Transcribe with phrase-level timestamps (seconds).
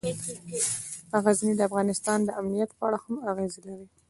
[1.23, 3.87] غزني د افغانستان د امنیت په اړه هم اغېز لري.